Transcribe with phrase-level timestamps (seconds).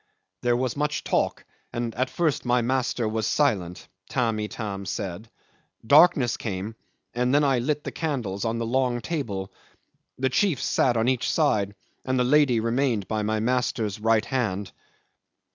[0.41, 5.29] "There was much talk, and at first my master was silent," Tamb' Itam said.
[5.85, 6.73] "Darkness came,
[7.13, 9.53] and then I lit the candles on the long table.
[10.17, 14.71] The chiefs sat on each side, and the lady remained by my master's right hand."